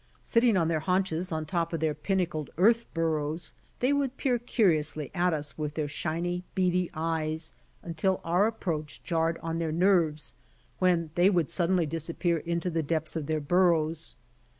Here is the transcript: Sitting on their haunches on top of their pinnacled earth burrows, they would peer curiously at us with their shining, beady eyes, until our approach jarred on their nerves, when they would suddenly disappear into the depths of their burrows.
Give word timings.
Sitting 0.23 0.57
on 0.57 0.67
their 0.67 0.79
haunches 0.79 1.31
on 1.31 1.45
top 1.45 1.73
of 1.73 1.79
their 1.79 1.93
pinnacled 1.93 2.49
earth 2.57 2.91
burrows, 2.91 3.53
they 3.81 3.93
would 3.93 4.17
peer 4.17 4.39
curiously 4.39 5.11
at 5.13 5.31
us 5.31 5.59
with 5.59 5.75
their 5.75 5.87
shining, 5.87 6.41
beady 6.55 6.89
eyes, 6.95 7.53
until 7.83 8.19
our 8.23 8.47
approach 8.47 9.03
jarred 9.03 9.37
on 9.43 9.59
their 9.59 9.71
nerves, 9.71 10.33
when 10.79 11.11
they 11.13 11.29
would 11.29 11.51
suddenly 11.51 11.85
disappear 11.85 12.37
into 12.39 12.71
the 12.71 12.81
depths 12.81 13.15
of 13.15 13.27
their 13.27 13.39
burrows. 13.39 14.15